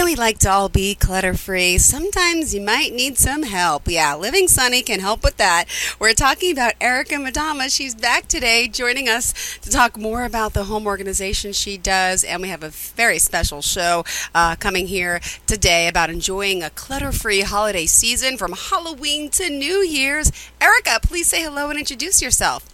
[0.00, 1.76] Wouldn't we like to all be clutter free?
[1.76, 3.82] Sometimes you might need some help.
[3.86, 5.66] Yeah, Living Sunny can help with that.
[5.98, 7.70] We're talking about Erika Maddamma.
[7.70, 12.24] She's back today joining us to talk more about the home organization she does.
[12.24, 17.12] And we have a very special show uh, coming here today about enjoying a clutter
[17.12, 20.32] free holiday season from Halloween to New Year's.
[20.62, 22.69] Erika, please say hello and introduce yourself.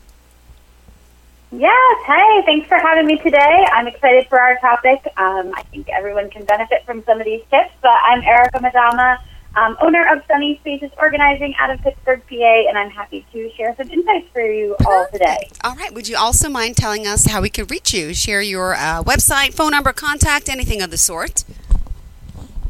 [1.52, 2.06] Yes.
[2.06, 3.66] Hey, thanks for having me today.
[3.72, 5.00] I'm excited for our topic.
[5.16, 7.72] Um, I think everyone can benefit from some of these tips.
[7.80, 9.20] But I'm Erika Maddamma,
[9.54, 12.34] um, owner of Sunny Spaces Organizing out of Pittsburgh, PA,
[12.68, 15.48] and I'm happy to share some insights for you all today.
[15.62, 15.94] All right.
[15.94, 18.12] Would you also mind telling us how we can reach you?
[18.12, 21.44] Share your uh, website, phone number, contact, anything of the sort.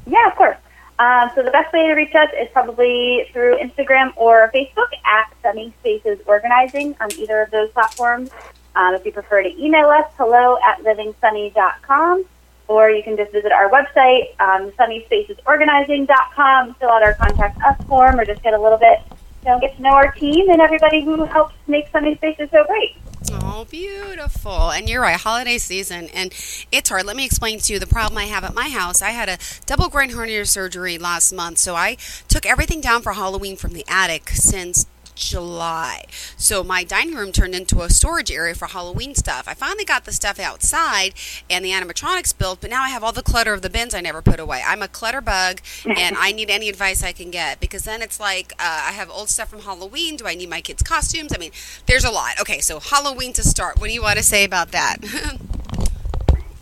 [0.06, 0.58] Yeah, of course.
[0.98, 5.32] Um, so the best way to reach us is probably through Instagram or Facebook at
[5.42, 8.30] Sunny Spaces Organizing on either of those platforms.
[8.76, 12.24] Um, if you prefer to email us, hello at livingsunny.com,
[12.68, 18.20] or you can just visit our website, um, sunnyspacesorganizing.com, fill out our contact us form,
[18.20, 19.00] or just get a little bit,
[19.44, 22.64] you know, get to know our team and everybody who helps make Sunny Spaces so
[22.64, 22.96] great.
[23.32, 24.70] Oh, beautiful.
[24.70, 26.10] And you're right, holiday season.
[26.12, 26.34] And
[26.70, 27.06] it's hard.
[27.06, 29.00] Let me explain to you the problem I have at my house.
[29.00, 31.58] I had a double groin hernia surgery last month.
[31.58, 31.96] So I
[32.28, 34.84] took everything down for Halloween from the attic since
[35.16, 36.04] July.
[36.36, 39.48] So my dining room turned into a storage area for Halloween stuff.
[39.48, 41.14] I finally got the stuff outside
[41.50, 44.00] and the animatronics built, but now I have all the clutter of the bins I
[44.00, 44.62] never put away.
[44.64, 48.20] I'm a clutter bug and I need any advice I can get because then it's
[48.20, 50.16] like uh, I have old stuff from Halloween.
[50.16, 51.32] Do I need my kids' costumes?
[51.34, 51.50] I mean,
[51.86, 52.38] there's a lot.
[52.40, 53.80] Okay, so Halloween to start.
[53.80, 54.98] What do you want to say about that?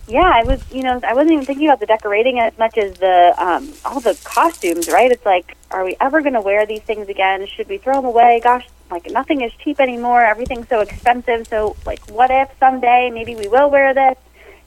[0.06, 2.94] Yeah, I was, you know, I wasn't even thinking about the decorating as much as
[2.98, 4.88] the um, all the costumes.
[4.88, 5.10] Right?
[5.10, 7.46] It's like, are we ever going to wear these things again?
[7.46, 8.40] Should we throw them away?
[8.42, 10.22] Gosh, like nothing is cheap anymore.
[10.22, 11.46] Everything's so expensive.
[11.46, 14.18] So, like, what if someday maybe we will wear this?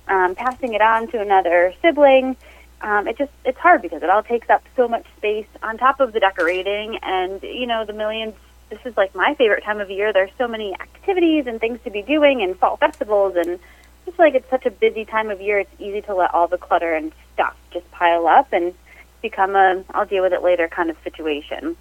[0.07, 2.35] Um, passing it on to another sibling.
[2.81, 5.99] Um, it just it's hard because it all takes up so much space on top
[5.99, 8.33] of the decorating and you know the millions.
[8.69, 10.11] This is like my favorite time of year.
[10.11, 13.59] There's so many activities and things to be doing and fall festivals and
[14.07, 16.57] just like it's such a busy time of year, it's easy to let all the
[16.57, 18.73] clutter and stuff just pile up and
[19.21, 21.75] become a I'll deal with it later kind of situation.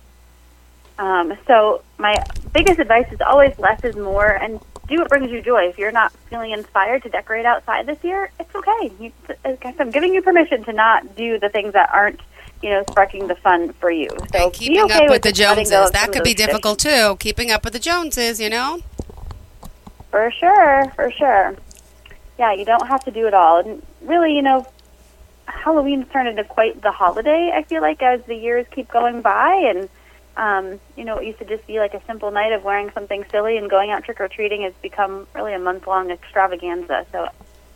[0.98, 2.16] Um, so my
[2.52, 5.68] biggest advice is always less is more and do what brings you joy.
[5.68, 8.90] If you're not feeling inspired to decorate outside this year, it's okay.
[8.98, 9.12] You,
[9.44, 12.20] I guess I'm giving you permission to not do the things that aren't,
[12.60, 14.08] you know, sparking the fun for you.
[14.32, 17.16] So and keeping okay up with the Joneses, that could be difficult too.
[17.20, 18.80] Keeping up with the Joneses, you know.
[20.10, 21.54] For sure, for sure
[22.38, 23.58] yeah, you don't have to do it all.
[23.58, 24.66] And really, you know,
[25.46, 27.52] Halloween's turned into quite the holiday.
[27.54, 29.88] I feel like as the years keep going by, and
[30.36, 33.24] um, you know, it used to just be like a simple night of wearing something
[33.30, 37.06] silly and going out trick or treating has become really a month long extravaganza.
[37.12, 37.28] So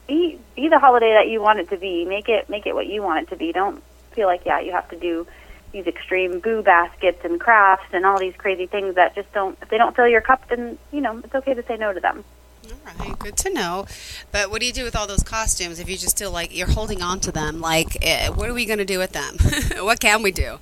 [0.07, 2.05] be be the holiday that you want it to be.
[2.05, 3.53] Make it make it what you want it to be.
[3.53, 3.83] Don't
[4.13, 5.27] feel like yeah, you have to do
[5.73, 9.69] these extreme boo baskets and crafts and all these crazy things that just don't if
[9.69, 12.25] they don't fill your cup then you know it's okay to say no to them
[12.73, 13.87] all right, good to know.
[14.33, 16.71] But what do you do with all those costumes if you just still like you're
[16.71, 17.61] holding on to them?
[17.61, 19.37] Like, uh, what are we going to do with them?
[19.85, 20.59] what can we do?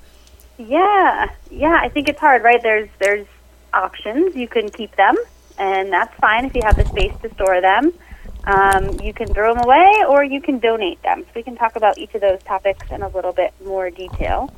[0.59, 2.61] Yeah, yeah, I think it's hard, right?
[2.63, 3.27] There's there's
[3.73, 4.35] options.
[4.35, 5.15] You can keep them,
[5.59, 7.93] and that's fine if you have the space to store them.
[8.45, 11.23] Um, you can throw them away, or you can donate them.
[11.23, 14.53] So we can talk about each of those topics in a little bit more detail.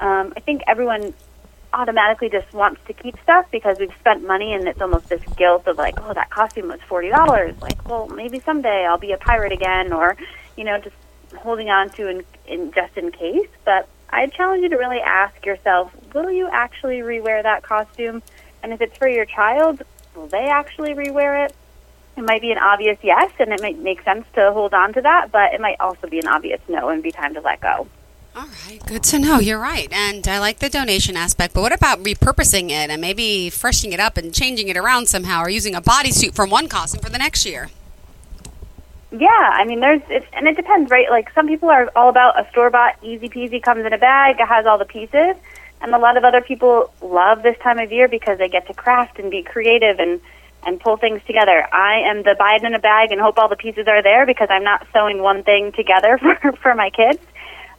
[0.00, 1.14] Um, I think everyone
[1.72, 5.66] automatically just wants to keep stuff because we've spent money and it's almost this guilt
[5.66, 7.54] of like, oh, that costume was forty dollars.
[7.60, 10.16] Like, well, maybe someday I'll be a pirate again, or
[10.56, 10.96] you know, just
[11.38, 13.48] holding on to in, in just in case.
[13.64, 18.22] But I challenge you to really ask yourself, will you actually rewear that costume?
[18.62, 19.82] And if it's for your child,
[20.14, 21.54] will they actually rewear it?
[22.16, 25.00] It might be an obvious yes, and it might make sense to hold on to
[25.00, 27.88] that, but it might also be an obvious no and be time to let go.
[28.34, 29.40] All right, good to know.
[29.40, 29.92] You're right.
[29.92, 34.00] And I like the donation aspect, but what about repurposing it and maybe freshening it
[34.00, 37.18] up and changing it around somehow or using a bodysuit from one costume for the
[37.18, 37.68] next year?
[39.10, 41.10] Yeah, I mean, there's, it's, and it depends, right?
[41.10, 44.40] Like, some people are all about a store bought, easy peasy, comes in a bag,
[44.40, 45.36] it has all the pieces.
[45.82, 48.72] And a lot of other people love this time of year because they get to
[48.72, 50.22] craft and be creative and,
[50.64, 51.68] and pull things together.
[51.70, 54.24] I am the buy it in a bag and hope all the pieces are there
[54.24, 57.20] because I'm not sewing one thing together for, for my kids.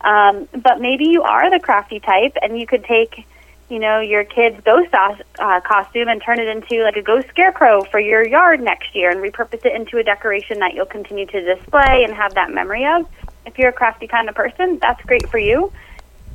[0.03, 3.25] Um, but maybe you are the crafty type, and you could take,
[3.69, 7.83] you know, your kid's ghost uh, costume and turn it into like a ghost scarecrow
[7.85, 11.55] for your yard next year, and repurpose it into a decoration that you'll continue to
[11.55, 13.07] display and have that memory of.
[13.45, 15.71] If you're a crafty kind of person, that's great for you.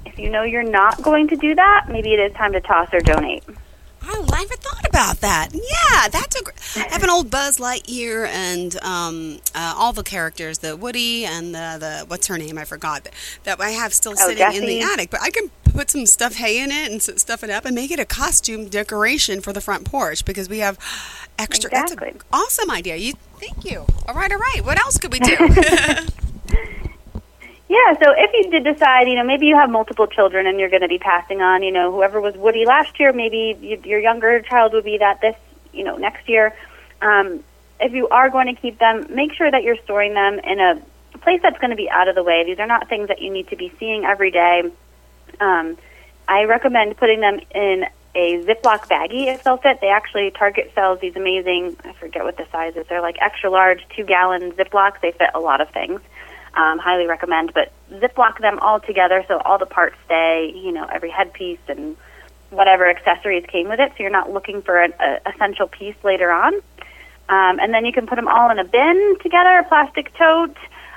[0.08, 2.88] if you know you're not going to do that, maybe it is time to toss
[2.92, 3.44] or donate.
[4.10, 5.50] Oh, I never thought about that.
[5.52, 6.42] Yeah, that's a.
[6.44, 11.24] Gr- I have an old Buzz Lightyear and um, uh, all the characters, the Woody
[11.26, 12.56] and the, the what's her name?
[12.56, 13.12] I forgot that,
[13.44, 15.10] that I have still Oh, sitting in the attic.
[15.10, 17.90] But I can put some stuff hay in it and stuff it up and make
[17.90, 20.78] it a costume decoration for the front porch because we have
[21.38, 21.70] extra.
[21.70, 22.18] That's Exactly.
[22.20, 22.96] an awesome idea.
[22.96, 23.84] You thank you.
[24.06, 24.62] All right, all right.
[24.64, 25.36] What else could we do?
[27.68, 30.70] Yeah, so if you did decide, you know, maybe you have multiple children and you're
[30.70, 34.00] going to be passing on, you know, whoever was Woody last year, maybe you, your
[34.00, 35.36] younger child would be that this,
[35.72, 36.56] you know, next year.
[37.02, 37.44] Um,
[37.78, 40.82] if you are going to keep them, make sure that you're storing them in a
[41.18, 42.44] place that's going to be out of the way.
[42.44, 44.62] These are not things that you need to be seeing every day.
[45.38, 45.76] Um,
[46.26, 47.84] I recommend putting them in
[48.14, 49.80] a Ziploc baggie if they'll fit.
[49.80, 51.76] They actually Target sells these amazing.
[51.84, 52.86] I forget what the size is.
[52.88, 55.00] They're like extra large, two gallon Ziplocs.
[55.00, 56.00] They fit a lot of things.
[56.54, 57.54] Um, highly recommend.
[57.54, 60.52] But Ziploc them all together so all the parts stay.
[60.54, 61.96] You know, every headpiece and
[62.50, 63.92] whatever accessories came with it.
[63.92, 66.54] So you're not looking for an a essential piece later on.
[67.28, 70.56] Um, and then you can put them all in a bin together, a plastic tote.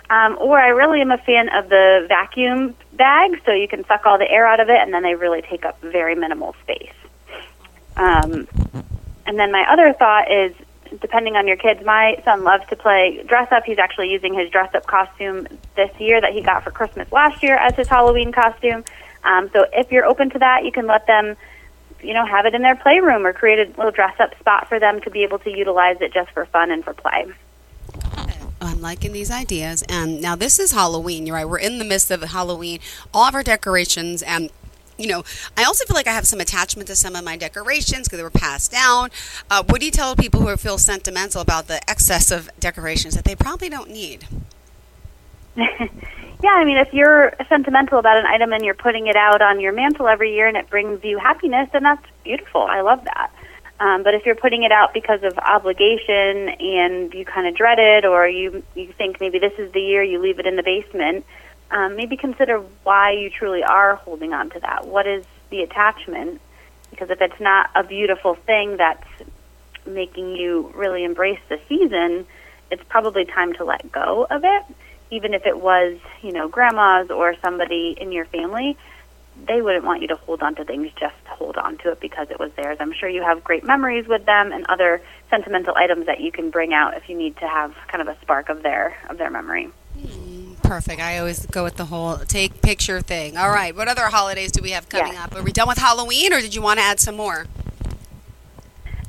[0.10, 4.06] Um, or I really am a fan of the vacuum bag, so you can suck
[4.06, 6.92] all the air out of it, and then they really take up very minimal space.
[7.96, 8.46] Um,
[9.26, 10.54] and then my other thought is,
[11.00, 13.64] depending on your kids, my son loves to play dress up.
[13.66, 17.42] He's actually using his dress up costume this year that he got for Christmas last
[17.44, 18.84] year as his Halloween costume.
[19.24, 21.36] Um, so if you're open to that, you can let them,
[22.02, 24.80] you know, have it in their playroom or create a little dress up spot for
[24.80, 27.32] them to be able to utilize it just for fun and for play.
[28.62, 29.84] I'm liking these ideas.
[29.90, 31.26] And now this is Halloween.
[31.26, 31.50] You're right.
[31.50, 32.80] We're in the midst of Halloween.
[33.14, 34.52] All of our decorations and
[35.02, 35.24] you know,
[35.58, 38.24] I also feel like I have some attachment to some of my decorations because they
[38.24, 39.10] were passed down.
[39.50, 43.26] Uh, what do you tell people who feel sentimental about the excess of decorations that
[43.26, 44.28] they probably don't need?
[46.44, 49.60] Yeah, I mean, if you're sentimental about an item and you're putting it out on
[49.60, 52.62] your mantle every year and it brings you happiness, then that's beautiful.
[52.62, 53.32] I love that.
[53.80, 57.78] Um, but if you're putting it out because of obligation and you kind of dread
[57.80, 60.64] it, or you you think maybe this is the year you leave it in the
[60.64, 61.26] basement,
[61.72, 64.86] um, maybe consider why you truly are holding on to that.
[64.88, 66.42] What is the attachment?
[66.90, 69.08] Because if it's not a beautiful thing that's
[69.86, 72.28] making you really embrace the season,
[72.70, 74.64] it's probably time to let go of it.
[75.10, 78.78] Even if it was, you know, grandma's or somebody in your family,
[79.48, 82.00] they wouldn't want you to hold on to things just to hold on to it
[82.00, 82.78] because it was theirs.
[82.80, 86.50] I'm sure you have great memories with them and other sentimental items that you can
[86.50, 89.30] bring out if you need to have kind of a spark of their of their
[89.30, 89.70] memory.
[90.72, 91.02] Perfect.
[91.02, 93.36] I always go with the whole take picture thing.
[93.36, 93.76] All right.
[93.76, 95.26] What other holidays do we have coming Yeah.
[95.26, 95.36] up?
[95.36, 97.46] Are we done with Halloween or did you want to add some more?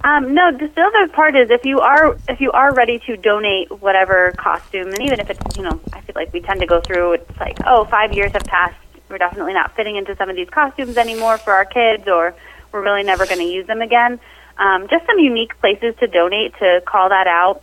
[0.02, 3.70] Um, no, the other part is if you are if you are ready to donate
[3.80, 6.80] whatever costume, and even if it's you know, I feel like we tend to go
[6.80, 7.12] through.
[7.12, 8.74] It's like oh, five years have passed.
[9.08, 12.34] We're definitely not fitting into some of these costumes anymore for our kids, or
[12.72, 14.18] we're really never going to use them again.
[14.58, 17.62] Um, just some unique places to donate to call that out.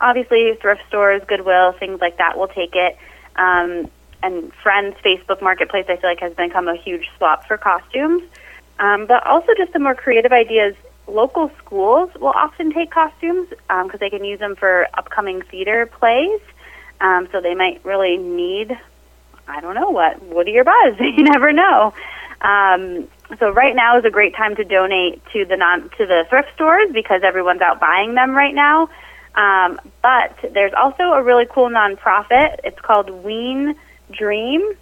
[0.00, 2.96] Obviously, thrift stores, Goodwill, things like that will take it.
[3.36, 3.90] Um,
[4.22, 8.22] and Friends Facebook Marketplace, I feel like has become a huge swap for costumes.
[8.78, 10.74] Um, but also just the more creative ideas.
[11.06, 16.40] Local schools will often take costumes because they can use them for upcoming theater plays.
[17.00, 18.76] Um, so they might really need,
[19.46, 20.94] I don't know what, Woody or Buzz.
[21.00, 21.94] you never know.
[22.40, 26.26] Um, so right now is a great time to donate to the non to the
[26.28, 28.88] thrift stores because everyone's out buying them right now.
[29.36, 32.60] Um, but there's also a really cool nonprofit.
[32.64, 33.76] It's called Ween
[34.10, 34.74] Dream,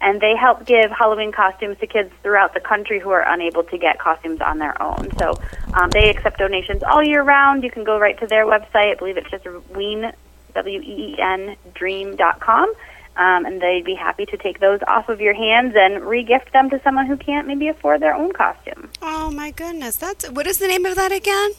[0.00, 3.78] and they help give Halloween costumes to kids throughout the country who are unable to
[3.78, 5.10] get costumes on their own.
[5.18, 5.32] So
[5.74, 7.64] um, they accept donations all year round.
[7.64, 8.92] You can go right to their website.
[8.92, 10.12] I believe it's just Ween,
[10.54, 12.72] W E E N, Dream Dream.com.
[13.14, 16.70] Um, and they'd be happy to take those off of your hands and re-gift them
[16.70, 18.90] to someone who can't maybe afford their own costume.
[19.02, 19.96] Oh my goodness.
[19.96, 21.50] That's what is the name of that again?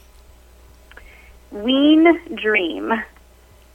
[1.54, 2.92] Ween Dream,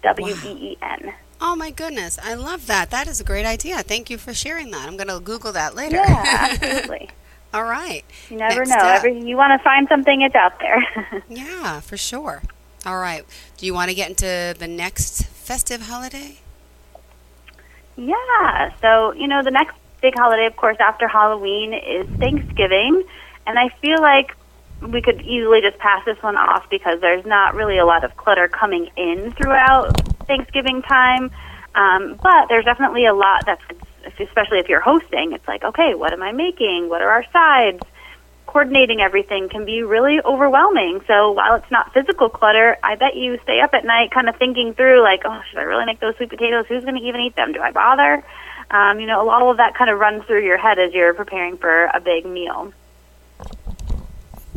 [0.02, 1.14] W E E N.
[1.40, 2.18] Oh my goodness.
[2.22, 2.90] I love that.
[2.90, 3.78] That is a great idea.
[3.82, 4.88] Thank you for sharing that.
[4.88, 5.96] I'm going to Google that later.
[5.96, 7.10] Yeah, absolutely.
[7.54, 8.04] All right.
[8.28, 8.76] You never Next know.
[8.88, 8.96] up.
[9.04, 11.22] Every you want to find something, it's out there.
[11.28, 12.42] Yeah, for sure.
[12.84, 13.24] All right.
[13.56, 16.38] Do you want to get into the next festive holiday?
[17.96, 18.72] yeah.
[18.80, 23.02] So you know, the next big holiday, of course, after Halloween is Thanksgiving,
[23.46, 24.36] and I feel like
[24.80, 28.16] we could easily just pass this one off because there's not really a lot of
[28.16, 31.30] clutter coming in throughout Thanksgiving time.
[31.74, 33.62] Um, but there's definitely a lot that's,
[34.18, 36.88] especially if you're hosting, it's like, okay, what am I making?
[36.88, 37.82] What are our sides?
[38.46, 41.02] Coordinating everything can be really overwhelming.
[41.06, 44.36] So while it's not physical clutter, I bet you stay up at night kind of
[44.36, 46.66] thinking through, like, oh, should I really make those sweet potatoes?
[46.68, 47.52] Who's going to even eat them?
[47.52, 48.24] Do I bother?
[48.70, 51.58] Um, you know, all of that kind of runs through your head as you're preparing
[51.58, 52.72] for a big meal.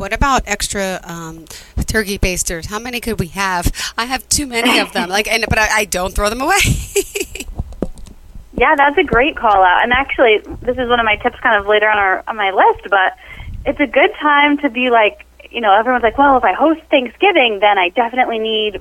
[0.02, 1.44] What about extra um,
[1.86, 2.66] turkey basters?
[2.66, 3.70] How many could we have?
[3.96, 5.08] I have too many of them.
[5.08, 6.56] Like, and but I, I don't throw them away.
[8.52, 9.84] yeah, that's a great call out.
[9.84, 12.50] And actually, this is one of my tips, kind of later on our on my
[12.50, 12.90] list.
[12.90, 13.16] But
[13.64, 16.80] it's a good time to be like, you know, everyone's like, well, if I host
[16.90, 18.80] Thanksgiving, then I definitely need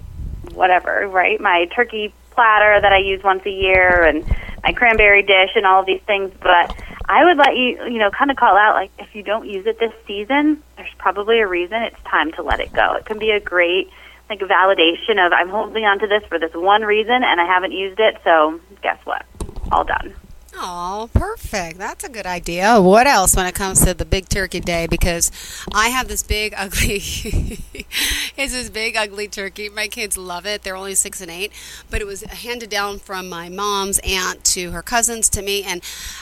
[0.55, 1.39] whatever, right?
[1.39, 4.25] My turkey platter that I use once a year and
[4.63, 6.33] my cranberry dish and all of these things.
[6.41, 6.75] But
[7.11, 9.65] I would let you, you know, kind of call out like if you don't use
[9.67, 11.81] it this season, there's probably a reason.
[11.81, 12.93] It's time to let it go.
[12.93, 13.89] It can be a great
[14.29, 17.73] like validation of I'm holding on to this for this one reason and I haven't
[17.73, 18.15] used it.
[18.23, 19.25] So guess what?
[19.73, 20.15] All done.
[20.53, 21.77] Oh, perfect.
[21.77, 22.81] That's a good idea.
[22.81, 24.85] What else when it comes to the big turkey day?
[24.85, 25.31] Because
[25.73, 29.69] I have this big, ugly, it's this big, ugly turkey.
[29.69, 30.63] My kids love it.
[30.63, 31.53] They're only six and eight,
[31.89, 35.63] but it was handed down from my mom's aunt to her cousins to me.
[35.63, 35.81] And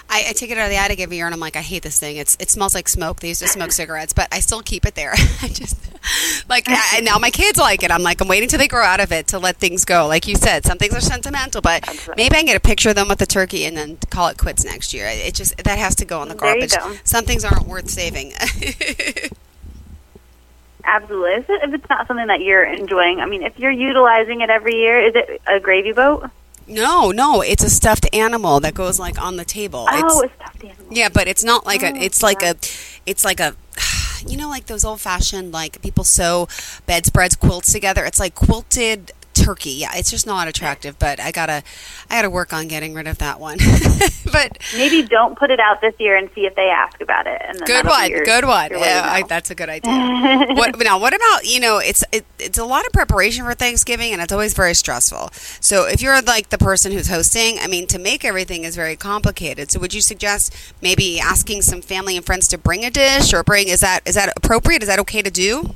[0.10, 1.84] I, I take it out of the attic every year and I'm like, I hate
[1.84, 2.18] this thing.
[2.18, 3.22] It's It smells like smoke.
[3.22, 5.14] They used to smoke cigarettes, but I still keep it there.
[5.42, 5.78] I just,
[6.48, 7.92] like, and now my kids like it.
[7.92, 10.08] I'm like, I'm waiting till they grow out of it to let things go.
[10.08, 11.84] Like you said, some things are sentimental, but
[12.16, 14.38] maybe I can get a picture of them with the turkey and then call it
[14.38, 15.06] quits next year.
[15.08, 16.78] It just that has to go on the There you garbage.
[16.98, 17.02] go.
[17.04, 18.34] Some things aren't worth saving.
[20.84, 21.32] Absolutely.
[21.34, 24.50] If, it, if it's not something that you're enjoying, I mean, if you're utilizing it
[24.50, 26.30] every year, is it a gravy boat?
[26.68, 29.88] no, no, it's a stuffed animal that goes like on the table.
[29.90, 30.86] oh, It's, it's stuffed animal.
[30.92, 31.96] yeah, but it's not like Oh, a.
[31.96, 32.56] It's like a.
[33.08, 33.56] It's like a.
[34.28, 36.48] You know, like those old fashioned like people sew
[36.86, 38.06] bedspreads, quilts together.
[38.06, 39.12] It's like quilted
[39.44, 39.72] turkey.
[39.72, 41.00] Yeah, it's just not attractive.
[41.00, 41.64] But I gotta,
[42.10, 43.58] I gotta work on getting rid of that one.
[44.32, 47.42] but Maybe don't put it out this year and see if they ask about it.
[47.46, 48.10] And then Good one.
[48.10, 48.72] your- good one.
[48.72, 49.92] Yeah, I, that's a good idea.
[50.56, 51.00] what now?
[51.00, 51.78] What about you know?
[51.80, 55.30] It's it, it's a lot of preparation for Thanksgiving, and it's always very stressful.
[55.60, 58.96] So if you're like the person who's hosting, I mean, to make everything is very
[58.96, 59.72] complicated.
[59.72, 63.44] So would you suggest maybe asking some family and friends to bring a dish, or
[63.44, 64.82] bring is that is that appropriate?
[64.84, 65.74] Is that okay to do?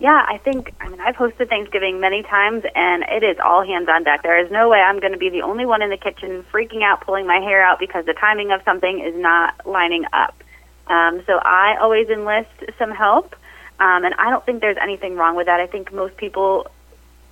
[0.00, 3.88] Yeah, I think, I mean, I've hosted Thanksgiving many times, and it is all hands
[3.88, 4.22] on deck.
[4.22, 6.82] There is no way I'm going to be the only one in the kitchen freaking
[6.82, 10.40] out, pulling my hair out because the timing of something is not lining up.
[10.86, 13.34] Um, so I always enlist some help,
[13.80, 15.58] um, and I don't think there's anything wrong with that.
[15.58, 16.68] I think most people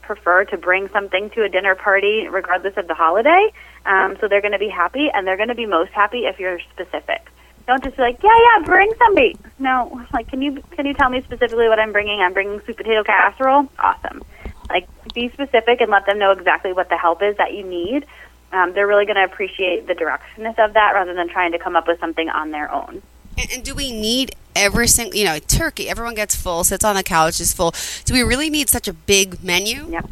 [0.03, 3.53] prefer to bring something to a dinner party regardless of the holiday.
[3.85, 6.41] Um, so they're going to be happy, and they're going to be most happy if
[6.41, 7.31] you're specific.
[7.67, 9.37] Don't just be like, yeah, yeah, bring somebody.
[9.59, 12.21] No, like, can you can you tell me specifically what I'm bringing?
[12.21, 13.69] I'm bringing sweet potato casserole.
[13.79, 14.23] Awesome.
[14.69, 18.07] Like, be specific and let them know exactly what the help is that you need.
[18.53, 21.75] Um, they're really going to appreciate the directness of that rather than trying to come
[21.75, 23.03] up with something on their own.
[23.37, 25.89] And, and do we need every single you know turkey?
[25.89, 27.75] Everyone gets full, sits on the couch, is full.
[28.05, 29.89] Do we really need such a big menu?
[29.91, 30.09] Yep.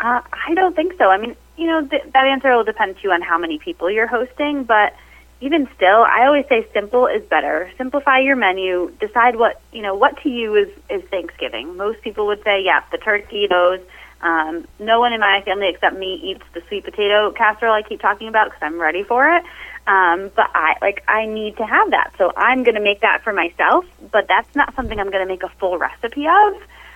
[0.00, 1.10] Uh, I don't think so.
[1.10, 4.06] I mean, you know, th- that answer will depend too on how many people you're
[4.06, 4.94] hosting, but
[5.40, 7.70] even still, I always say simple is better.
[7.76, 8.90] Simplify your menu.
[9.00, 9.94] Decide what you know.
[9.94, 11.76] What to you is is Thanksgiving.
[11.76, 13.80] Most people would say, yeah, the turkey, those.
[14.22, 18.00] Um, no one in my family except me eats the sweet potato casserole I keep
[18.00, 19.44] talking about because I'm ready for it.
[19.86, 23.22] Um, but I like I need to have that, so I'm going to make that
[23.22, 23.84] for myself.
[24.10, 26.54] But that's not something I'm going to make a full recipe of.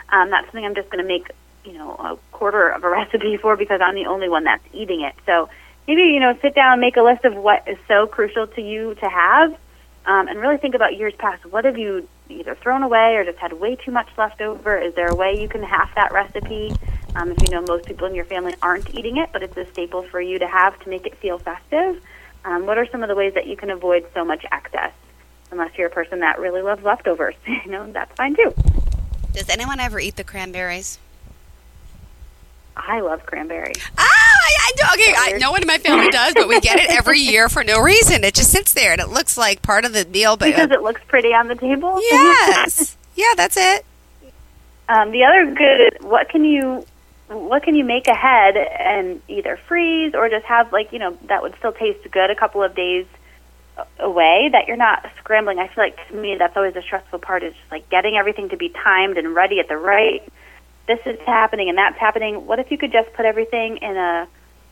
[0.09, 1.30] Um, that's something I'm just going to make,
[1.64, 5.02] you know, a quarter of a recipe for because I'm the only one that's eating
[5.02, 5.14] it.
[5.26, 5.50] So
[5.90, 8.94] maybe you know, sit down, make a list of what is so crucial to you
[8.94, 9.50] to have,
[10.06, 11.44] um, and really think about years past.
[11.47, 14.78] What have you either thrown away or just had way too much left over?
[14.78, 16.73] Is there a way you can half that recipe?
[17.16, 19.66] Um, if you know most people in your family aren't eating it, but it's a
[19.73, 22.00] staple for you to have to make it feel festive.
[22.44, 24.92] Um, what are some of the ways that you can avoid so much excess?
[25.50, 28.54] Unless you're a person that really loves leftovers, you know, that's fine too.
[29.32, 31.00] Does anyone ever eat the cranberries?
[32.76, 33.73] I love cranberry.
[33.99, 34.94] Ah, I, I.
[34.94, 37.62] Okay, I, no one in my family does, but we get it every year for
[37.64, 38.25] no reason.
[38.25, 40.37] It just sits there and it looks like part of the meal.
[40.37, 41.99] But Because it looks pretty on the table.
[42.00, 43.85] yes, yeah, that's it.
[44.88, 46.85] Um, the other good is what can you
[47.28, 51.42] what can you make ahead and either freeze or just have like you know that
[51.42, 53.06] would still taste good a couple of days
[53.99, 55.59] away that you're not scrambling.
[55.59, 58.49] I feel like to me that's always the stressful part is just like getting everything
[58.49, 60.23] to be timed and ready at the right.
[60.90, 62.49] This is happening and that's happening.
[62.49, 64.26] What if you could just put everything in a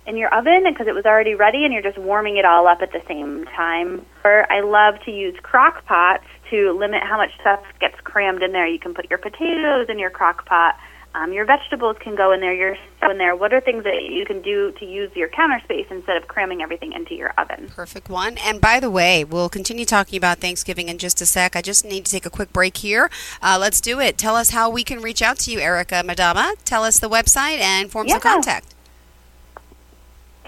[0.05, 2.83] in your oven because it was already ready and you're just warming it all up
[2.83, 4.05] at the same time.
[4.25, 8.51] Or I love to use crock pots to limit how much stuff gets crammed in
[8.51, 8.67] there.
[8.67, 10.77] You can put your potatoes in your crock pot.
[11.15, 12.53] Um, your vegetables can go in there.
[12.53, 13.35] Your stuff in there.
[13.35, 16.63] What are things that you can do to use your counter space instead of cramming
[16.63, 17.71] everything into your oven?
[17.75, 18.37] Perfect one.
[18.39, 21.57] And by the way, we'll continue talking about Thanksgiving in just a sec.
[21.57, 23.11] I just need to take a quick break here.
[23.43, 24.19] Uh, let's do it.
[24.19, 26.55] Tell us how we can reach out to you, Erika Maddamma.
[26.65, 28.75] Tell us the website and forms of contact.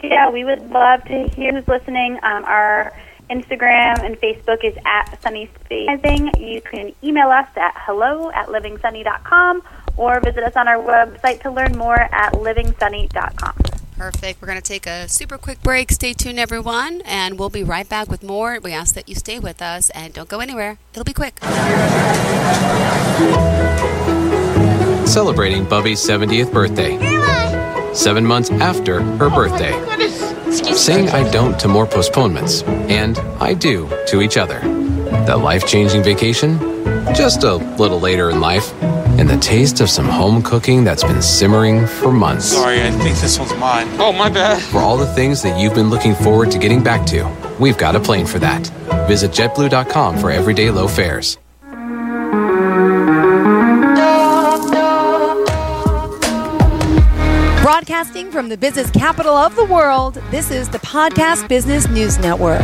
[0.03, 2.19] Yeah, we would love to hear who's listening.
[2.23, 2.93] Um, our
[3.31, 6.31] Instagram and Facebook is at Sunny Spacing.
[6.39, 9.63] You can email us at hello at livingsunny.com
[10.01, 13.55] or visit us on our website to learn more at livingsunny.com.
[13.97, 14.41] Perfect.
[14.41, 15.93] We're going to take a super quick break.
[15.93, 18.59] Stay tuned, everyone, and we'll be right back with more.
[18.61, 20.79] We ask that you stay with us and don't go anywhere.
[20.95, 21.39] It'll be quick.
[25.07, 26.97] Celebrating Bubby's 70th birthday.
[27.93, 29.73] Seven months after her birthday.
[30.51, 34.61] Saying I don't to more postponements, and I do to each other.
[35.27, 36.59] The life changing vacation?
[37.15, 38.73] Just a little later in life.
[38.83, 42.47] And the taste of some home cooking that's been simmering for months.
[42.47, 43.87] Sorry, I think this one's mine.
[43.99, 44.63] Oh, my bad.
[44.63, 47.97] For all the things that you've been looking forward to getting back to, we've got
[47.97, 48.67] a plane for that.
[49.09, 51.37] Visit jetblue.com for everyday low fares.
[57.63, 62.63] Broadcasting from the business capital of the world, this is the Podcast Business News Network.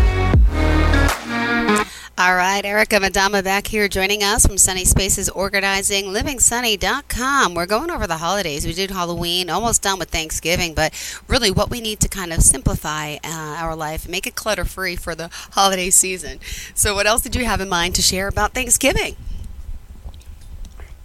[2.18, 7.52] All right, Erika Maddamma back here joining us from Sunny Spaces Organizing, livingsunny.com.
[7.52, 8.64] We're going over the holidays.
[8.64, 10.94] We did Halloween, almost done with Thanksgiving, but
[11.28, 14.96] really what we need to kind of simplify uh, our life, make it clutter free
[14.96, 16.40] for the holiday season.
[16.74, 19.14] So, what else did you have in mind to share about Thanksgiving?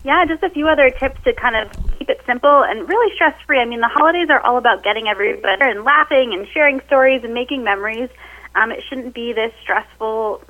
[0.06, 3.36] Yeah, just a few other tips to kind of keep it simple and really stress
[3.46, 3.60] free.
[3.60, 7.34] I mean, the holidays are all about getting everybody and laughing and sharing stories and
[7.34, 8.10] making memories.
[8.56, 10.41] Um, it shouldn't be this stressful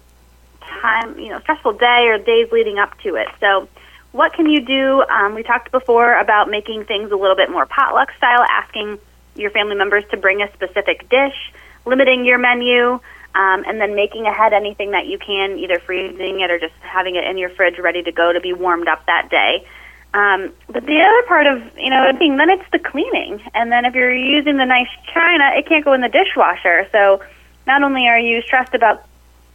[0.82, 3.28] time, you know, stressful day or days leading up to it.
[3.40, 3.68] So,
[4.12, 5.04] what can you do?
[5.10, 9.00] Um, we talked before about making things a little bit more potluck style, asking
[9.36, 11.54] your family members to bring a specific dish,
[11.86, 13.00] limiting your menu,
[13.34, 17.16] um, and then making ahead anything that you can, either freezing it or just having
[17.16, 19.66] it in your fridge ready to go to be warmed up that day.
[20.14, 23.86] Um, but the other part of you know being then it's the cleaning, and then
[23.86, 26.88] if you're using the nice china, it can't go in the dishwasher.
[26.92, 27.24] So
[27.66, 29.06] not only are you stressed about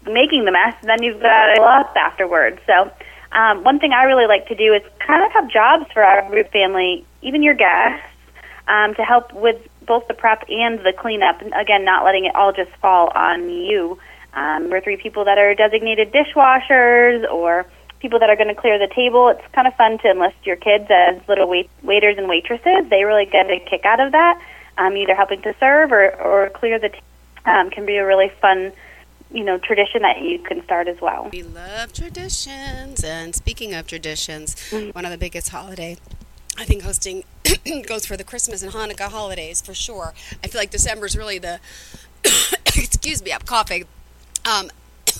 [0.07, 2.59] making the mess, and then you've got to up afterwards.
[2.67, 2.91] So
[3.33, 6.29] um, one thing I really like to do is kind of have jobs for our
[6.31, 8.07] group family, even your guests,
[8.69, 11.43] um, to help with both the prep and the cleanup.
[11.43, 13.99] And again, not letting it all just fall on you.
[14.35, 17.67] Um, we're three people that are designated dishwashers or
[18.01, 19.29] people that are going to clear the table.
[19.29, 22.89] It's kind of fun to enlist your kids as little wait- waiters and waitresses.
[22.91, 24.41] They really get a kick out of that.
[24.79, 27.05] Um, either helping to serve or, or clear the table
[27.47, 28.73] um, can be a really fun
[29.33, 31.29] you know tradition that you can start as well.
[31.33, 34.91] We love traditions, and speaking of traditions, mm-hmm.
[34.91, 35.97] one of the biggest holiday
[36.59, 37.25] I think hosting
[37.87, 40.15] goes for the Christmas and Hanukkah holidays for sure.
[40.43, 41.61] I feel like December is really the
[42.67, 43.85] excuse me, I'm coughing.
[44.45, 44.71] Um,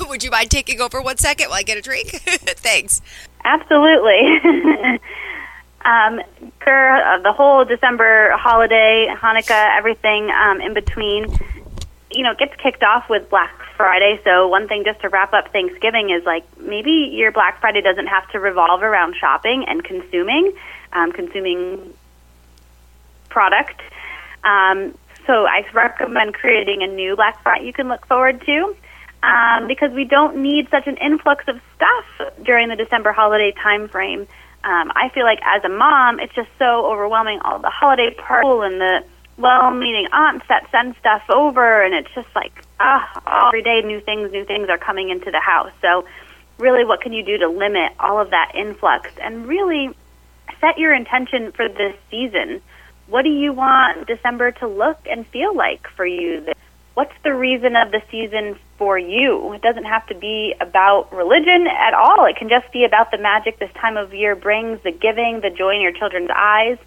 [0.09, 2.09] would you mind taking over one second while I get a drink?
[2.21, 3.03] Thanks.
[3.45, 4.39] Absolutely.
[5.85, 6.21] um,
[6.63, 11.27] for uh, the whole December holiday, Hanukkah, everything um, in between,
[12.11, 14.21] you know, gets kicked off with Black Friday.
[14.25, 18.07] So one thing just to wrap up Thanksgiving is like maybe your Black Friday doesn't
[18.07, 20.53] have to revolve around shopping and consuming,
[20.93, 21.95] um, consuming
[23.29, 23.81] product.
[24.45, 28.77] Um, so I recommend creating a new Black Friday you can look forward to.
[29.23, 33.89] Um, because we don't need such an influx of stuff during the December holiday time
[33.89, 34.29] frame.
[34.63, 37.41] Um, I feel like as a mom, it's just so overwhelming.
[37.41, 39.05] All the holiday parties and the
[39.39, 44.33] well-meaning aunts that send stuff over, and it's just like ah, every day new things,
[44.33, 45.73] new things are coming into the house.
[45.83, 46.05] So,
[46.59, 49.95] really, what can you do to limit all of that influx and really
[50.61, 52.63] set your intention for this season?
[53.09, 56.47] What do you want December to look and feel like for you?
[56.95, 59.53] What's the reason of the season for you?
[59.53, 62.25] It doesn't have to be about religion at all.
[62.25, 65.51] It can just be about the magic this time of year brings, the giving, the
[65.51, 66.79] joy in your children's eyes.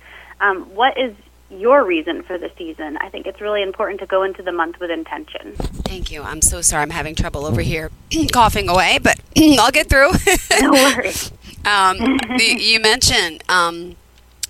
[0.41, 1.15] Um, what is
[1.49, 2.97] your reason for the season.
[2.97, 5.53] I think it's really important to go into the month with intention.
[5.55, 6.21] Thank you.
[6.21, 6.83] I'm so sorry.
[6.83, 7.91] I'm having trouble over here
[8.31, 10.11] coughing away, but I'll get through.
[10.61, 11.31] no worries.
[11.65, 11.97] um,
[12.37, 13.95] the, you mentioned um,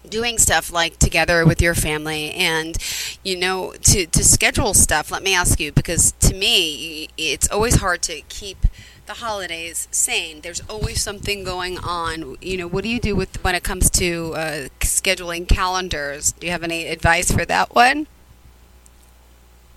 [0.08, 2.78] doing stuff like together with your family and
[3.24, 7.76] you know to, to schedule stuff let me ask you because to me it's always
[7.76, 8.66] hard to keep
[9.10, 10.42] the holidays sane.
[10.42, 12.38] There's always something going on.
[12.42, 16.34] You know, what do you do with when it comes to uh, scheduling calendars?
[16.34, 18.06] Do you have any advice for that one?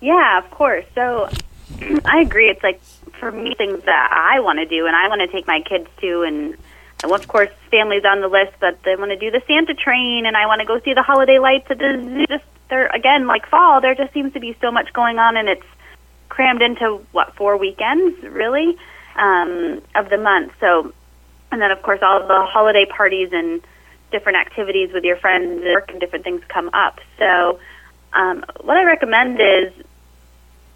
[0.01, 0.85] Yeah, of course.
[0.93, 1.29] So
[2.05, 2.47] I agree.
[2.47, 2.79] It's like
[3.19, 5.89] for me things that I want to do and I want to take my kids
[6.01, 6.55] to and
[7.03, 10.37] of course family's on the list, but they want to do the Santa train and
[10.37, 12.25] I want to go see the holiday lights at the zoo.
[12.27, 15.49] Just there again, like fall, there just seems to be so much going on and
[15.49, 15.65] it's
[16.29, 18.77] crammed into what four weekends really
[19.15, 20.53] um, of the month.
[20.59, 20.93] So,
[21.51, 23.61] and then of course all the holiday parties and
[24.11, 26.99] different activities with your friends and work and different things come up.
[27.17, 27.59] So,
[28.13, 29.73] um, what I recommend is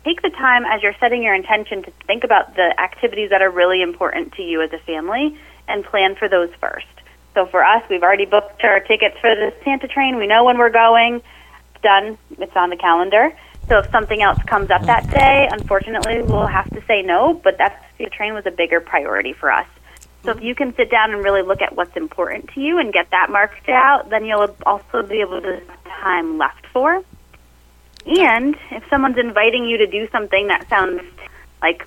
[0.04, 3.52] take the time as you're setting your intention to think about the activities that are
[3.52, 6.88] really important to you as a family and plan for those first.
[7.34, 10.18] So for us, we've already booked our tickets for the Santa train.
[10.18, 11.16] We know when we're going.
[11.16, 12.18] It's done.
[12.40, 13.32] It's on the calendar.
[13.68, 17.34] So if something else comes up that day, unfortunately, we'll have to say no.
[17.34, 19.68] But that's the train was a bigger priority for us.
[20.24, 22.92] So if you can sit down and really look at what's important to you and
[22.92, 27.04] get that marked out, then you'll also be able to have time left for.
[28.06, 31.02] And if someone's inviting you to do something that sounds
[31.62, 31.86] like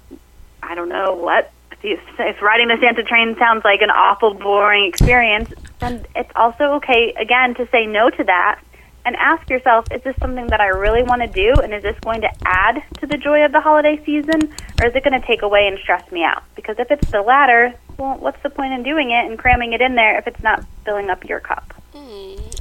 [0.63, 1.51] I don't know what
[1.83, 7.15] if riding the Santa train sounds like an awful boring experience, then it's also okay
[7.19, 8.61] again to say no to that
[9.05, 11.99] and ask yourself, is this something that I really want to do and is this
[12.01, 15.27] going to add to the joy of the holiday season or is it going to
[15.27, 16.43] take away and stress me out?
[16.55, 19.81] Because if it's the latter, well, what's the point in doing it and cramming it
[19.81, 21.75] in there if it's not filling up your cup?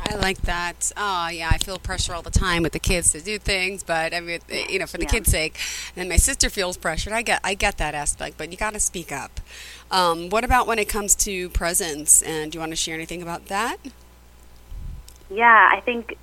[0.10, 0.91] I like that.
[0.97, 4.13] Oh, yeah, I feel pressure all the time with the kids to do things, but
[4.13, 5.10] I mean, you know, for the yeah.
[5.10, 5.60] kids' sake.
[5.95, 7.13] And my sister feels pressured.
[7.13, 9.39] I get, I get that aspect, but you got to speak up.
[9.91, 12.21] Um, what about when it comes to presents?
[12.23, 13.78] And do you want to share anything about that?
[15.30, 16.17] Yeah, I think.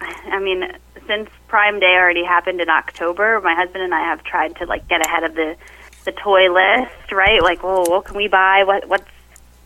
[0.00, 0.72] I mean,
[1.06, 4.88] since Prime Day already happened in October, my husband and I have tried to like
[4.88, 5.56] get ahead of the
[6.04, 7.42] the toy list, right?
[7.42, 8.64] Like, well, what can we buy?
[8.64, 9.10] What what's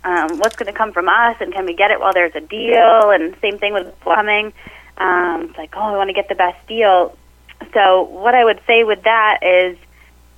[0.03, 2.41] um, what's going to come from us, and can we get it while there's a
[2.41, 3.11] deal?
[3.11, 4.53] And same thing with plumbing.
[4.97, 7.17] Um, it's like, oh, I want to get the best deal.
[7.75, 9.79] So what I would say with that is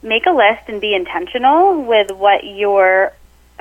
[0.02, 3.12] make a list and be intentional with what your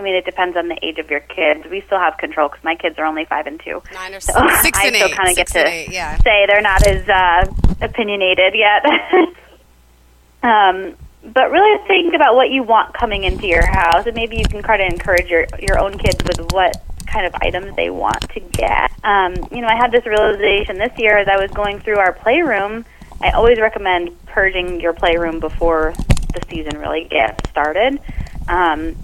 [0.01, 1.63] I mean, it depends on the age of your kids.
[1.69, 3.83] We still have control because my kids are only five and two.
[3.93, 4.33] Nine or so
[4.63, 6.17] six I and still kind of get to eight, yeah.
[6.23, 7.45] say they're not as uh,
[7.81, 8.83] opinionated yet.
[10.43, 14.45] um, but really think about what you want coming into your house, and maybe you
[14.45, 18.27] can try to encourage your your own kids with what kind of items they want
[18.31, 18.91] to get.
[19.03, 22.13] Um, you know, I had this realization this year as I was going through our
[22.13, 22.85] playroom.
[23.21, 25.93] I always recommend purging your playroom before
[26.33, 27.99] the season really gets started.
[28.47, 28.95] Um,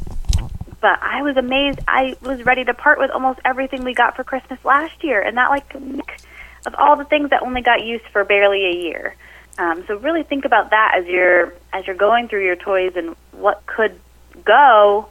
[0.81, 1.79] but I was amazed.
[1.87, 5.37] I was ready to part with almost everything we got for Christmas last year, and
[5.37, 9.15] that like of all the things that only got used for barely a year.
[9.57, 13.15] Um, so really think about that as you're as you're going through your toys and
[13.31, 13.99] what could
[14.45, 15.09] go.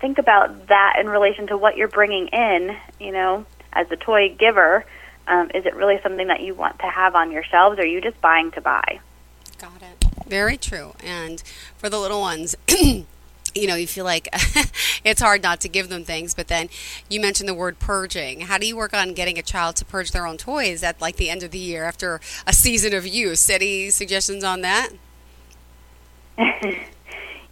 [0.00, 2.76] Think about that in relation to what you're bringing in.
[2.98, 4.84] You know, as a toy giver,
[5.28, 7.86] um, is it really something that you want to have on your shelves, or are
[7.86, 9.00] you just buying to buy?
[9.58, 10.04] Got it.
[10.26, 10.94] Very true.
[11.04, 11.42] And
[11.76, 12.56] for the little ones.
[13.54, 14.28] you know, you feel like
[15.04, 16.68] it's hard not to give them things, but then
[17.08, 18.42] you mentioned the word purging.
[18.42, 21.16] How do you work on getting a child to purge their own toys at like
[21.16, 23.48] the end of the year after a season of use?
[23.50, 24.90] Any suggestions on that?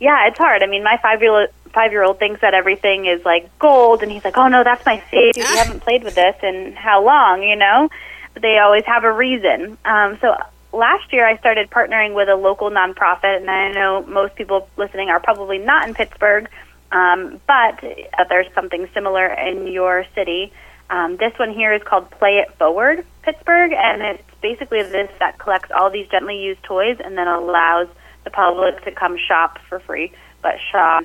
[0.00, 0.62] yeah, it's hard.
[0.62, 4.02] I mean, my five year old five year old thinks that everything is like gold,
[4.02, 5.36] and he's like, "Oh no, that's my favorite.
[5.36, 7.88] You haven't played with this in how long?" You know,
[8.34, 9.76] but they always have a reason.
[9.84, 10.36] Um, so
[10.72, 15.08] last year I started partnering with a local nonprofit, and I know most people listening
[15.08, 16.48] are probably not in Pittsburgh,
[16.92, 20.52] um, but uh, there's something similar in your city.
[20.90, 25.38] Um, this one here is called Play It Forward Pittsburgh, and it's basically this that
[25.38, 27.88] collects all these gently used toys and then allows
[28.24, 31.04] the public to come shop for free, but shop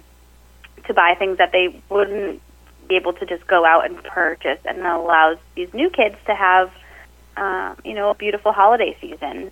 [0.85, 2.41] to buy things that they wouldn't
[2.87, 6.71] be able to just go out and purchase, and allows these new kids to have
[7.37, 9.51] um, you know, a beautiful holiday season.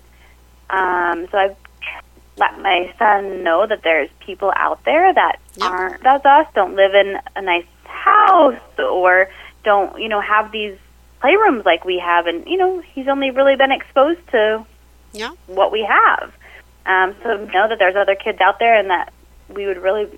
[0.70, 1.56] Um, so I've
[2.38, 5.70] let my son know that there's people out there that yep.
[5.70, 9.30] aren't as us, don't live in a nice house or
[9.64, 10.78] don't, you know, have these
[11.22, 12.26] playrooms like we have.
[12.26, 14.66] And, you know, he's only really been exposed to
[15.14, 15.32] yeah.
[15.48, 16.34] what we have.
[16.86, 19.14] Um, so know that there's other kids out there and that
[19.50, 20.10] we would really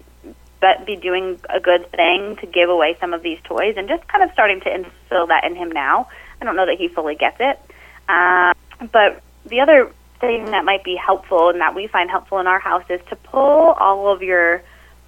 [0.85, 4.23] be doing a good thing to give away some of these toys and just kind
[4.23, 6.07] of starting to instill that in him now.
[6.43, 7.57] I don't know that he fully gets it.
[8.09, 8.53] Uh,
[8.91, 12.59] but the other thing that might be helpful and that we find helpful in our
[12.59, 14.61] house is to pull all of your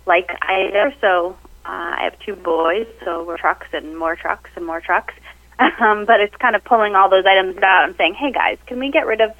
[0.05, 0.93] like items.
[1.01, 5.13] So uh, I have two boys, so we're trucks and more trucks and more trucks.
[5.57, 8.77] Um, but it's kind of pulling all those items out and saying, "Hey guys, can
[8.77, 9.31] we get rid of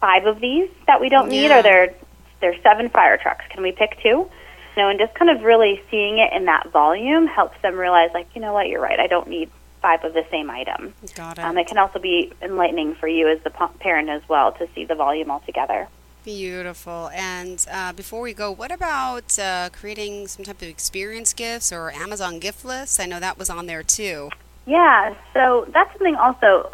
[0.00, 1.48] five of these that we don't need?
[1.48, 1.58] Yeah.
[1.58, 1.94] Or there
[2.40, 3.44] there's seven fire trucks.
[3.50, 4.08] Can we pick two?
[4.08, 4.30] You
[4.76, 8.28] know, and just kind of really seeing it in that volume helps them realize, like,
[8.36, 9.00] you know what, you're right.
[9.00, 9.50] I don't need
[9.84, 10.94] five of the same item.
[11.14, 11.44] Got it.
[11.44, 14.86] Um, it can also be enlightening for you as the parent as well to see
[14.86, 15.88] the volume altogether.
[16.24, 17.10] Beautiful.
[17.12, 21.90] And uh, before we go, what about uh, creating some type of experience gifts or
[21.90, 22.98] Amazon gift lists?
[22.98, 24.30] I know that was on there too.
[24.64, 26.70] Yeah, so that's something also.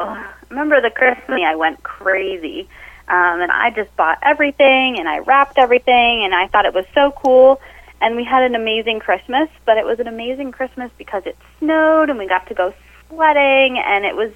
[0.49, 1.41] Remember the Christmas?
[1.45, 2.69] I went crazy.
[3.09, 6.85] Um, and I just bought everything and I wrapped everything and I thought it was
[6.93, 7.59] so cool
[8.01, 12.09] and we had an amazing Christmas, but it was an amazing Christmas because it snowed
[12.09, 12.73] and we got to go
[13.11, 14.31] sledding, and it was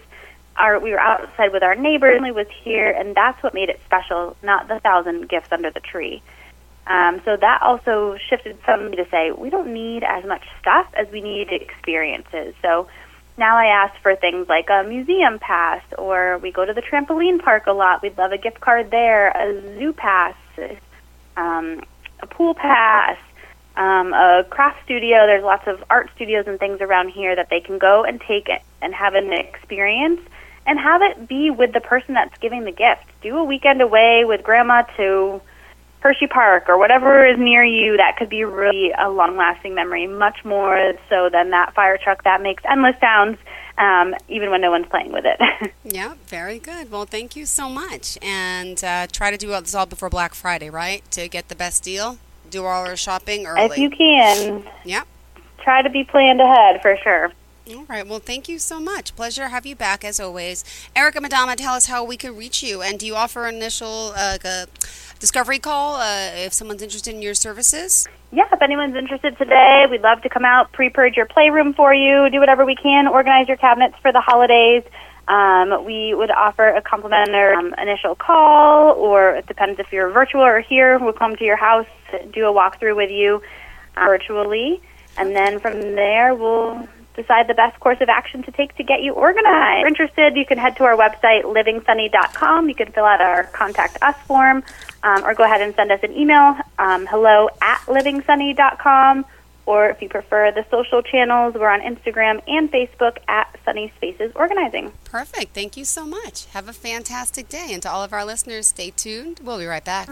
[0.55, 3.79] our we were outside with our neighbors, family was here, and that's what made it
[3.85, 6.21] special, not the thousand gifts under the tree.
[6.87, 11.07] Um, so that also shifted some to say we don't need as much stuff as
[11.11, 12.53] we need experiences.
[12.61, 12.87] So
[13.37, 17.41] now I ask for things like a museum pass, or we go to the trampoline
[17.41, 18.01] park a lot.
[18.01, 20.35] We'd love a gift card there, a zoo pass,
[21.35, 21.81] um,
[22.21, 23.17] a pool pass,
[23.77, 25.25] um, a craft studio.
[25.25, 28.49] There's lots of art studios and things around here that they can go and take
[28.49, 30.21] it and have an experience
[30.65, 33.03] and have it be with the person that's giving the gift.
[33.21, 35.41] Do a weekend away with grandma to
[36.05, 40.05] Hershey Park or whatever is near you, that could be really a long lasting memory,
[40.05, 43.37] much more so than that fire truck that makes endless sounds.
[43.77, 45.73] Um, even when no one's playing with it.
[45.83, 46.89] yeah, very good.
[46.89, 48.17] Well, thank you so much.
[48.21, 51.03] And uh, try to do this all before Black Friday, right?
[51.11, 52.17] To get the best deal.
[52.49, 53.65] Do all our shopping early.
[53.65, 54.63] If you can.
[54.83, 55.07] Yep.
[55.59, 57.31] Try to be planned ahead for sure.
[57.67, 58.05] All right.
[58.05, 59.15] Well, thank you so much.
[59.15, 60.63] Pleasure to have you back as always.
[60.95, 62.83] Erika Maddamma, tell us how we can reach you.
[62.83, 64.37] And do you offer an initial uh,
[65.19, 68.07] discovery call uh, if someone's interested in your services?
[68.31, 72.29] Yeah, if anyone's interested today, we'd love to come out, pre-purge your playroom for you,
[72.29, 74.83] do whatever we can, organize your cabinets for the holidays.
[75.27, 80.41] Um, we would offer a complimentary um, initial call, or it depends if you're virtual
[80.41, 80.99] or here.
[80.99, 81.87] We'll come to your house,
[82.31, 83.41] do a walkthrough with you
[83.97, 84.81] uh, virtually,
[85.17, 89.01] and then from there we'll decide the best course of action to take to get
[89.01, 89.77] you organized.
[89.77, 92.69] If you're interested, you can head to our website, livingsunny.com.
[92.69, 94.63] You can fill out our contact us form
[95.03, 99.25] um, or go ahead and send us an email, um, hello at livingsunny.com.
[99.65, 104.31] Or if you prefer the social channels, we're on Instagram and Facebook at Sunny Spaces
[104.35, 104.91] Organizing.
[105.05, 105.53] Perfect.
[105.53, 106.45] Thank you so much.
[106.47, 107.69] Have a fantastic day.
[107.71, 109.39] And to all of our listeners, stay tuned.
[109.43, 110.07] We'll be right back.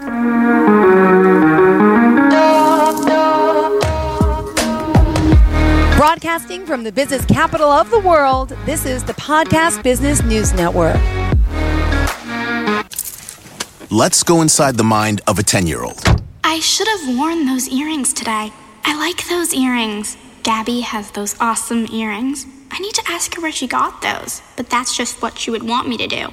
[5.96, 10.96] Broadcasting from the business capital of the world, this is the Podcast Business News Network.
[13.90, 16.02] Let's go inside the mind of a 10 year old.
[16.42, 18.52] I should have worn those earrings today.
[18.84, 20.16] I like those earrings.
[20.42, 22.46] Gabby has those awesome earrings.
[22.70, 25.62] I need to ask her where she got those, but that's just what she would
[25.62, 26.28] want me to do.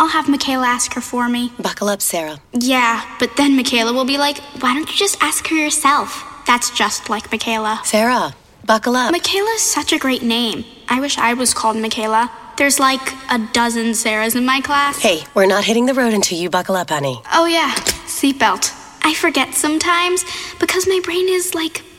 [0.00, 1.52] I'll have Michaela ask her for me.
[1.58, 2.40] Buckle up, Sarah.
[2.52, 6.42] Yeah, but then Michaela will be like, why don't you just ask her yourself?
[6.46, 7.80] That's just like Michaela.
[7.84, 8.34] Sarah,
[8.66, 9.12] buckle up.
[9.12, 10.64] Michaela's such a great name.
[10.88, 12.30] I wish I was called Michaela.
[12.56, 15.00] There's like a dozen Sarahs in my class.
[15.00, 17.20] Hey, we're not hitting the road until you buckle up, honey.
[17.32, 17.72] Oh, yeah,
[18.06, 18.72] seatbelt.
[19.02, 20.24] I forget sometimes
[20.58, 21.83] because my brain is like